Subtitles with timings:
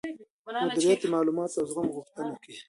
[0.71, 2.57] مديريت د معلوماتو او زغم غوښتنه کوي.